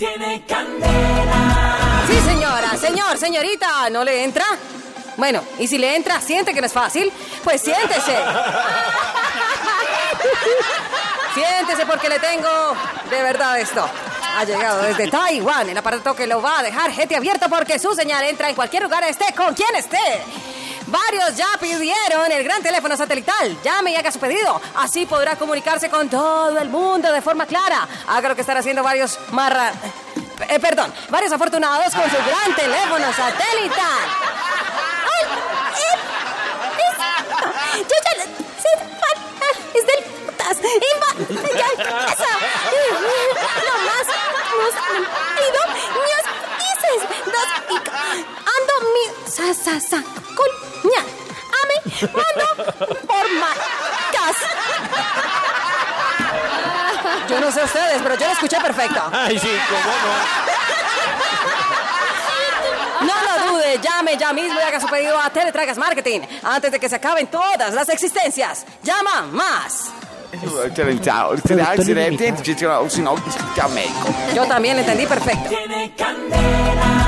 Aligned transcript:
Tiene 0.00 0.42
candela. 0.46 2.02
Sí, 2.08 2.18
señora, 2.20 2.74
señor, 2.78 3.18
señorita, 3.18 3.90
¿no 3.90 4.02
le 4.02 4.24
entra? 4.24 4.46
Bueno, 5.18 5.44
y 5.58 5.66
si 5.66 5.76
le 5.76 5.94
entra, 5.94 6.22
siente 6.22 6.54
que 6.54 6.60
no 6.62 6.68
es 6.68 6.72
fácil, 6.72 7.12
pues 7.44 7.60
siéntese. 7.60 8.16
Siéntese 11.34 11.84
porque 11.84 12.08
le 12.08 12.18
tengo 12.18 12.48
de 13.10 13.22
verdad 13.22 13.60
esto. 13.60 13.86
Ha 14.38 14.44
llegado 14.44 14.84
desde 14.84 15.10
Taiwán 15.10 15.68
el 15.68 15.76
aparato 15.76 16.16
que 16.16 16.26
lo 16.26 16.40
va 16.40 16.60
a 16.60 16.62
dejar 16.62 16.90
gente 16.92 17.14
abierto 17.14 17.50
porque 17.50 17.78
su 17.78 17.94
señal 17.94 18.24
entra 18.24 18.48
en 18.48 18.54
cualquier 18.54 18.84
lugar 18.84 19.04
esté 19.04 19.34
con 19.34 19.52
quien 19.52 19.76
esté. 19.76 20.24
Varios 20.90 21.36
ya 21.36 21.46
pidieron 21.60 22.32
el 22.32 22.42
gran 22.44 22.62
teléfono 22.62 22.96
satelital. 22.96 23.56
Llame 23.62 23.92
y 23.92 23.96
haga 23.96 24.10
su 24.10 24.18
pedido. 24.18 24.60
Así 24.76 25.06
podrá 25.06 25.36
comunicarse 25.36 25.88
con 25.88 26.08
todo 26.08 26.58
el 26.58 26.68
mundo 26.68 27.12
de 27.12 27.22
forma 27.22 27.46
clara. 27.46 27.86
Haga 28.08 28.30
lo 28.30 28.34
que 28.34 28.40
están 28.40 28.56
haciendo 28.56 28.82
varios 28.82 29.18
marra... 29.30 29.72
Eh, 30.48 30.58
perdón, 30.58 30.92
varios 31.10 31.32
afortunados 31.32 31.94
con 31.94 32.04
su 32.10 32.16
gran 32.16 32.54
teléfono 32.56 33.12
satelital. 33.12 34.04
¡Ay! 35.04 35.24
eh, 35.76 35.96
es- 36.88 36.98
ah, 36.98 37.24
Es 39.74 39.86
del. 39.86 40.20
Inva... 40.60 41.10
Ya... 41.54 41.68
Esa... 42.12 42.32
No 43.66 43.74
más... 43.86 44.06
Nos... 44.58 44.74
Ido... 45.46 45.62
Nios... 45.94 46.24
Dices... 46.58 47.00
Dos... 47.26 47.48
Y... 47.70 47.76
Ando 47.76 48.74
mi... 48.92 49.30
Sa... 49.30 49.54
Sa... 49.54 49.80
Sa... 49.80 49.98
Mando... 51.84 52.46
Por 53.06 53.30
ma... 53.38 53.52
Cas... 54.12 54.36
Yo 57.28 57.40
no 57.40 57.50
sé 57.52 57.62
ustedes, 57.64 58.02
pero 58.02 58.16
yo 58.16 58.26
lo 58.26 58.32
escuché 58.32 58.60
perfecto. 58.60 59.00
Ay, 59.12 59.38
sí, 59.38 59.48
cómo 59.68 59.92
no. 63.00 63.06
No 63.06 63.14
lo 63.14 63.52
dude, 63.52 63.78
llame 63.80 64.16
ya 64.16 64.32
mismo 64.32 64.58
y 64.60 64.62
haga 64.62 64.80
su 64.80 64.86
pedido 64.88 65.18
a 65.18 65.30
Teletragas 65.30 65.78
Marketing 65.78 66.20
antes 66.42 66.72
de 66.72 66.80
que 66.80 66.88
se 66.88 66.96
acaben 66.96 67.28
todas 67.28 67.72
las 67.72 67.88
existencias. 67.88 68.66
Llama 68.82 69.22
más. 69.30 69.90
Yo 74.34 74.46
también 74.46 74.78
entendí 74.78 75.06
perfecto. 75.06 75.48
Tiene 75.48 75.94
candela. 75.96 76.99